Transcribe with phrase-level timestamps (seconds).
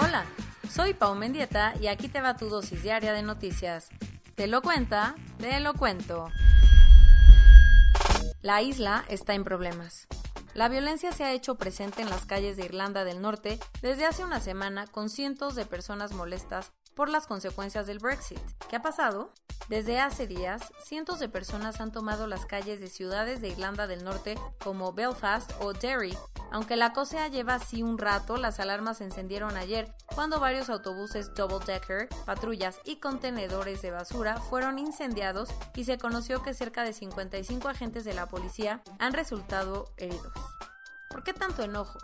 [0.00, 0.24] Hola,
[0.68, 3.90] soy Pau Mendieta y aquí te va tu dosis diaria de noticias.
[4.34, 6.32] Te lo cuenta, te lo cuento.
[8.42, 10.08] La isla está en problemas.
[10.52, 14.24] La violencia se ha hecho presente en las calles de Irlanda del Norte desde hace
[14.24, 18.40] una semana con cientos de personas molestas por las consecuencias del Brexit.
[18.68, 19.32] ¿Qué ha pasado?
[19.68, 24.04] Desde hace días, cientos de personas han tomado las calles de ciudades de Irlanda del
[24.04, 26.16] Norte como Belfast o Derry.
[26.52, 31.34] Aunque la cosa lleva así un rato, las alarmas se encendieron ayer cuando varios autobuses
[31.34, 36.92] double decker, patrullas y contenedores de basura fueron incendiados y se conoció que cerca de
[36.92, 40.34] 55 agentes de la policía han resultado heridos.
[41.08, 41.98] ¿Por qué tanto enojo?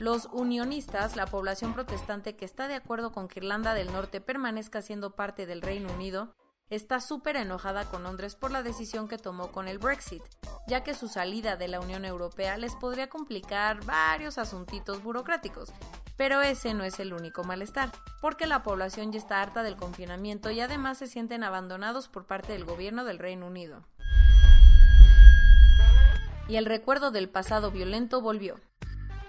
[0.00, 4.82] Los unionistas, la población protestante que está de acuerdo con que Irlanda del Norte permanezca
[4.82, 6.34] siendo parte del Reino Unido,
[6.70, 10.22] está súper enojada con Londres por la decisión que tomó con el Brexit,
[10.66, 15.72] ya que su salida de la Unión Europea les podría complicar varios asuntitos burocráticos.
[16.16, 20.50] Pero ese no es el único malestar, porque la población ya está harta del confinamiento
[20.50, 23.84] y además se sienten abandonados por parte del gobierno del Reino Unido
[26.48, 28.60] y el recuerdo del pasado violento volvió.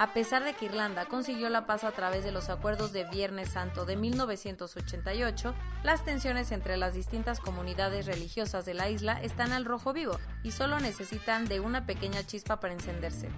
[0.00, 3.50] A pesar de que Irlanda consiguió la paz a través de los acuerdos de Viernes
[3.50, 9.66] Santo de 1988, las tensiones entre las distintas comunidades religiosas de la isla están al
[9.66, 13.28] rojo vivo y solo necesitan de una pequeña chispa para encenderse.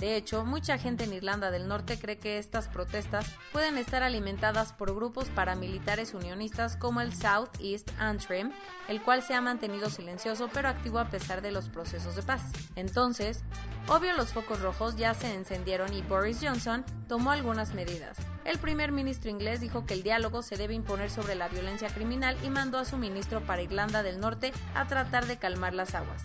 [0.00, 4.72] De hecho, mucha gente en Irlanda del Norte cree que estas protestas pueden estar alimentadas
[4.72, 8.50] por grupos paramilitares unionistas como el South East Antrim,
[8.88, 12.44] el cual se ha mantenido silencioso pero activo a pesar de los procesos de paz.
[12.76, 13.42] Entonces,
[13.88, 18.18] obvio los focos rojos ya se encendieron y Boris Johnson tomó algunas medidas.
[18.44, 22.36] El primer ministro inglés dijo que el diálogo se debe imponer sobre la violencia criminal
[22.42, 26.24] y mandó a su ministro para Irlanda del Norte a tratar de calmar las aguas.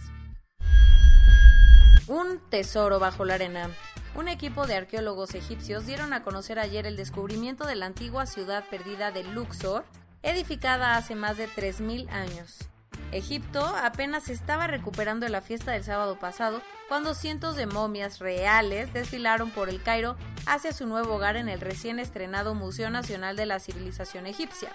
[2.07, 3.69] Un tesoro bajo la arena.
[4.15, 8.63] Un equipo de arqueólogos egipcios dieron a conocer ayer el descubrimiento de la antigua ciudad
[8.71, 9.85] perdida de Luxor,
[10.23, 12.69] edificada hace más de 3.000 años.
[13.11, 19.51] Egipto apenas estaba recuperando la fiesta del sábado pasado cuando cientos de momias reales desfilaron
[19.51, 23.59] por el Cairo hacia su nuevo hogar en el recién estrenado Museo Nacional de la
[23.59, 24.69] Civilización Egipcia.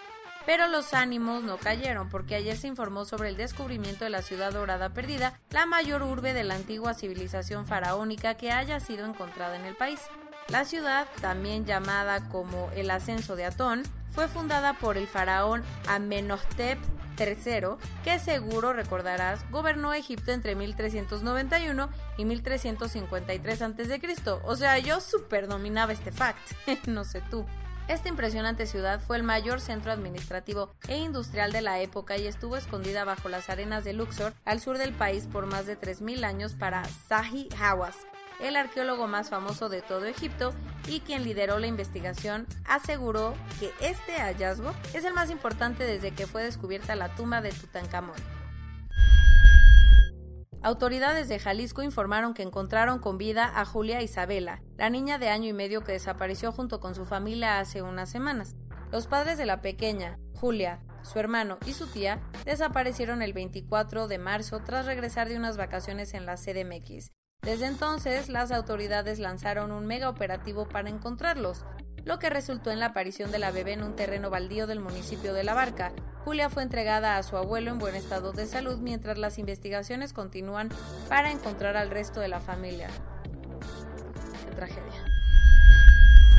[0.47, 4.53] Pero los ánimos no cayeron porque ayer se informó sobre el descubrimiento de la ciudad
[4.53, 9.67] dorada perdida, la mayor urbe de la antigua civilización faraónica que haya sido encontrada en
[9.67, 10.01] el país.
[10.49, 13.83] La ciudad, también llamada como el ascenso de Atón,
[14.13, 16.79] fue fundada por el faraón Amenhotep
[17.21, 24.01] III, que seguro recordarás gobernó Egipto entre 1391 y 1353 a.C.
[24.45, 26.41] O sea, yo super dominaba este fact,
[26.87, 27.47] no sé tú.
[27.91, 32.57] Esta impresionante ciudad fue el mayor centro administrativo e industrial de la época y estuvo
[32.57, 36.55] escondida bajo las arenas de Luxor, al sur del país, por más de 3.000 años
[36.55, 37.97] para Zahi Hawass,
[38.43, 40.53] el arqueólogo más famoso de todo Egipto
[40.89, 46.27] y quien lideró la investigación, aseguró que este hallazgo es el más importante desde que
[46.27, 48.17] fue descubierta la tumba de Tutankamón.
[50.63, 55.49] Autoridades de Jalisco informaron que encontraron con vida a Julia Isabela, la niña de año
[55.49, 58.57] y medio que desapareció junto con su familia hace unas semanas.
[58.93, 64.19] Los padres de la pequeña, Julia, su hermano y su tía desaparecieron el 24 de
[64.19, 67.11] marzo tras regresar de unas vacaciones en la CDMX.
[67.43, 71.65] Desde entonces, las autoridades lanzaron un mega operativo para encontrarlos,
[72.05, 75.33] lo que resultó en la aparición de la bebé en un terreno baldío del municipio
[75.33, 75.93] de La Barca.
[76.25, 80.69] Julia fue entregada a su abuelo en buen estado de salud mientras las investigaciones continúan
[81.09, 82.89] para encontrar al resto de la familia.
[84.47, 85.05] Qué tragedia.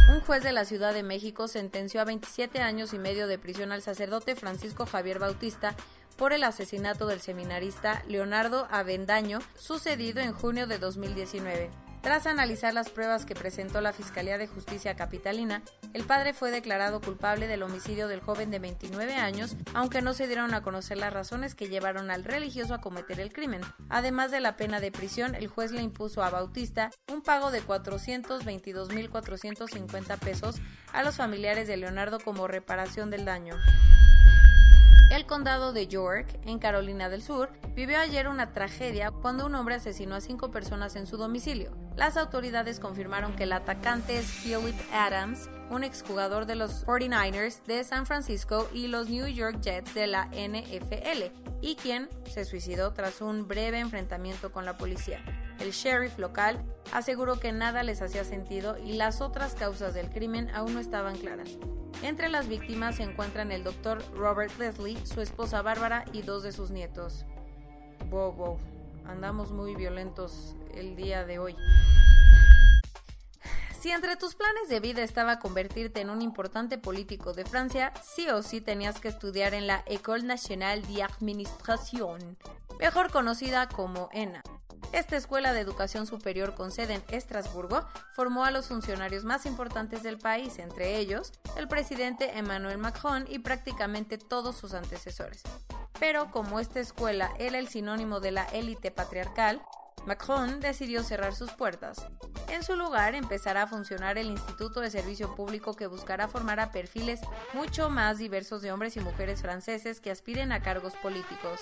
[0.09, 3.71] Un juez de la Ciudad de México sentenció a 27 años y medio de prisión
[3.71, 5.75] al sacerdote Francisco Javier Bautista
[6.21, 11.71] por el asesinato del seminarista Leonardo Avendaño sucedido en junio de 2019.
[12.03, 15.63] Tras analizar las pruebas que presentó la Fiscalía de Justicia Capitalina,
[15.95, 20.27] el padre fue declarado culpable del homicidio del joven de 29 años, aunque no se
[20.27, 23.62] dieron a conocer las razones que llevaron al religioso a cometer el crimen.
[23.89, 27.63] Además de la pena de prisión, el juez le impuso a Bautista un pago de
[27.63, 30.62] 422.450 pesos
[30.94, 33.56] a los familiares de Leonardo como reparación del daño.
[35.12, 39.75] El condado de York, en Carolina del Sur, vivió ayer una tragedia cuando un hombre
[39.75, 41.75] asesinó a cinco personas en su domicilio.
[41.98, 47.84] Las autoridades confirmaron que el atacante es Philip Adams, un exjugador de los 49ers de
[47.84, 51.25] San Francisco y los New York Jets de la NFL,
[51.60, 55.22] y quien se suicidó tras un breve enfrentamiento con la policía.
[55.62, 56.60] El sheriff local
[56.92, 61.16] aseguró que nada les hacía sentido y las otras causas del crimen aún no estaban
[61.16, 61.60] claras.
[62.02, 66.52] Entre las víctimas se encuentran el doctor Robert Leslie, su esposa Bárbara y dos de
[66.52, 67.25] sus nietos.
[68.10, 68.58] Wow,
[69.06, 71.56] andamos muy violentos el día de hoy.
[73.80, 78.28] Si entre tus planes de vida estaba convertirte en un importante político de Francia, sí
[78.30, 82.38] o sí tenías que estudiar en la École Nationale d'Administration,
[82.80, 84.42] mejor conocida como ENA.
[84.94, 90.04] Esta escuela de educación superior con sede en Estrasburgo formó a los funcionarios más importantes
[90.04, 95.44] del país, entre ellos el presidente Emmanuel Macron y prácticamente todos sus antecesores.
[95.98, 99.62] Pero como esta escuela era el sinónimo de la élite patriarcal,
[100.06, 102.06] Macron decidió cerrar sus puertas.
[102.50, 106.72] En su lugar empezará a funcionar el Instituto de Servicio Público que buscará formar a
[106.72, 107.22] perfiles
[107.54, 111.60] mucho más diversos de hombres y mujeres franceses que aspiren a cargos políticos.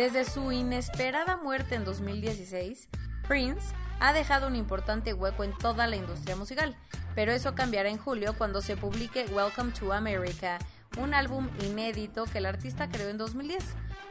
[0.00, 2.88] Desde su inesperada muerte en 2016,
[3.28, 6.74] Prince ha dejado un importante hueco en toda la industria musical,
[7.14, 10.58] pero eso cambiará en julio cuando se publique Welcome to America,
[10.96, 13.62] un álbum inédito que el artista creó en 2010.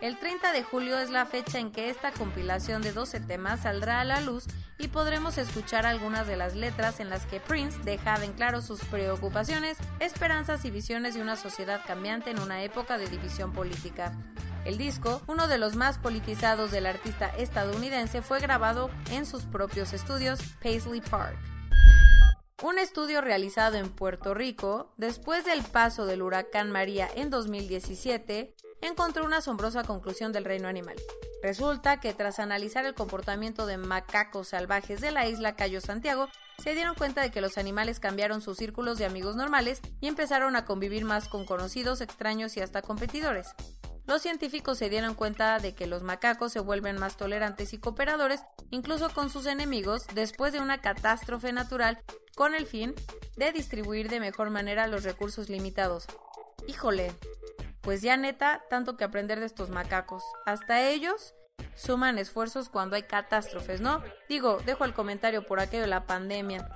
[0.01, 3.99] El 30 de julio es la fecha en que esta compilación de 12 temas saldrá
[3.99, 4.45] a la luz
[4.77, 8.85] y podremos escuchar algunas de las letras en las que Prince deja en claro sus
[8.85, 14.13] preocupaciones, esperanzas y visiones de una sociedad cambiante en una época de división política.
[14.65, 19.93] El disco, uno de los más politizados del artista estadounidense, fue grabado en sus propios
[19.93, 21.37] estudios Paisley Park.
[22.61, 29.25] Un estudio realizado en Puerto Rico, después del paso del huracán María en 2017, encontró
[29.25, 30.97] una asombrosa conclusión del reino animal.
[31.41, 36.27] Resulta que tras analizar el comportamiento de macacos salvajes de la isla Cayo Santiago,
[36.57, 40.57] se dieron cuenta de que los animales cambiaron sus círculos de amigos normales y empezaron
[40.57, 43.55] a convivir más con conocidos, extraños y hasta competidores.
[44.09, 48.43] Los científicos se dieron cuenta de que los macacos se vuelven más tolerantes y cooperadores,
[48.71, 52.01] incluso con sus enemigos, después de una catástrofe natural,
[52.35, 52.95] con el fin
[53.37, 56.07] de distribuir de mejor manera los recursos limitados.
[56.67, 57.11] Híjole,
[57.81, 60.23] pues ya neta, tanto que aprender de estos macacos.
[60.47, 61.35] Hasta ellos
[61.75, 64.01] suman esfuerzos cuando hay catástrofes, ¿no?
[64.27, 66.67] Digo, dejo el comentario por aquello de la pandemia.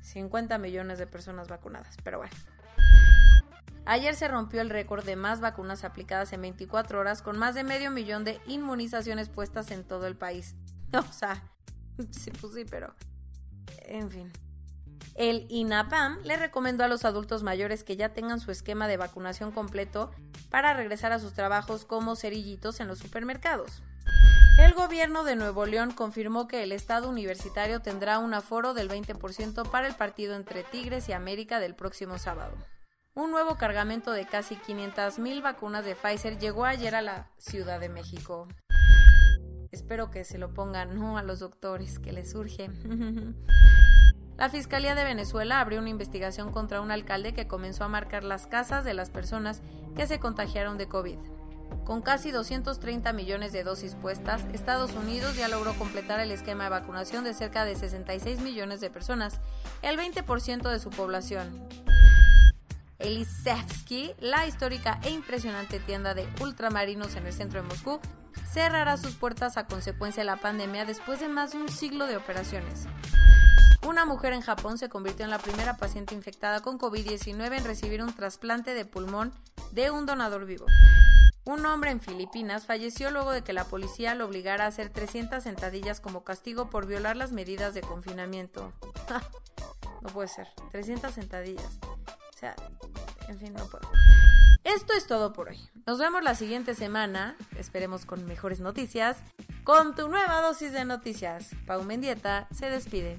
[0.00, 1.94] 50 millones de personas vacunadas.
[2.02, 2.32] Pero bueno.
[3.84, 7.64] Ayer se rompió el récord de más vacunas aplicadas en 24 horas con más de
[7.64, 10.54] medio millón de inmunizaciones puestas en todo el país.
[10.92, 11.40] O sea,
[12.10, 12.92] sí, pues sí, pero...
[13.86, 14.32] En fin.
[15.14, 19.52] El INAPAM le recomendó a los adultos mayores que ya tengan su esquema de vacunación
[19.52, 20.10] completo
[20.50, 23.82] para regresar a sus trabajos como cerillitos en los supermercados.
[24.58, 29.70] El gobierno de Nuevo León confirmó que el estado universitario tendrá un aforo del 20%
[29.70, 32.56] para el partido entre Tigres y América del próximo sábado.
[33.14, 37.88] Un nuevo cargamento de casi 500.000 vacunas de Pfizer llegó ayer a la Ciudad de
[37.88, 38.48] México.
[39.72, 42.70] Espero que se lo pongan no a los doctores que les surge.
[44.40, 48.46] La Fiscalía de Venezuela abrió una investigación contra un alcalde que comenzó a marcar las
[48.46, 49.60] casas de las personas
[49.94, 51.18] que se contagiaron de COVID.
[51.84, 56.70] Con casi 230 millones de dosis puestas, Estados Unidos ya logró completar el esquema de
[56.70, 59.40] vacunación de cerca de 66 millones de personas,
[59.82, 61.68] el 20% de su población.
[62.98, 68.00] Elisevsky, la histórica e impresionante tienda de ultramarinos en el centro de Moscú,
[68.50, 72.16] cerrará sus puertas a consecuencia de la pandemia después de más de un siglo de
[72.16, 72.86] operaciones.
[73.86, 78.02] Una mujer en Japón se convirtió en la primera paciente infectada con COVID-19 en recibir
[78.02, 79.32] un trasplante de pulmón
[79.72, 80.66] de un donador vivo.
[81.44, 85.42] Un hombre en Filipinas falleció luego de que la policía lo obligara a hacer 300
[85.42, 88.72] sentadillas como castigo por violar las medidas de confinamiento.
[90.02, 91.78] no puede ser, 300 sentadillas.
[91.82, 92.54] O sea,
[93.28, 93.90] en fin, no puedo.
[94.64, 95.70] Esto es todo por hoy.
[95.86, 99.16] Nos vemos la siguiente semana, esperemos con mejores noticias,
[99.64, 101.50] con tu nueva dosis de noticias.
[101.66, 103.18] Pau Mendieta se despide.